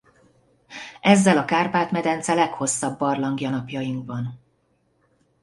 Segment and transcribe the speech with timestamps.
[1.01, 4.39] Ezzel a Kárpát-medence leghosszabb barlangja napjainkban.